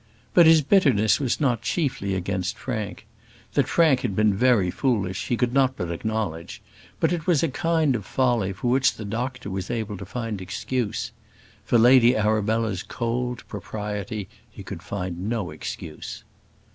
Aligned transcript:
But 0.33 0.47
his 0.47 0.63
bitterness 0.63 1.19
was 1.19 1.39
not 1.39 1.61
chiefly 1.61 2.15
against 2.15 2.57
Frank. 2.57 3.05
That 3.53 3.67
Frank 3.67 3.99
had 3.99 4.15
been 4.15 4.33
very 4.33 4.71
foolish 4.71 5.27
he 5.27 5.37
could 5.37 5.53
not 5.53 5.77
but 5.77 5.91
acknowledge; 5.91 6.59
but 6.99 7.13
it 7.13 7.27
was 7.27 7.43
a 7.43 7.49
kind 7.49 7.95
of 7.95 8.03
folly 8.03 8.51
for 8.51 8.71
which 8.71 8.95
the 8.95 9.05
doctor 9.05 9.51
was 9.51 9.69
able 9.69 9.97
to 9.97 10.05
find 10.07 10.41
excuse. 10.41 11.11
For 11.65 11.77
Lady 11.77 12.17
Arabella's 12.17 12.81
cold 12.81 13.43
propriety 13.47 14.27
he 14.49 14.63
could 14.63 14.81
find 14.81 15.29
no 15.29 15.51
excuse. 15.51 16.23